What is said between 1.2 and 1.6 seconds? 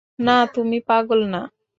না।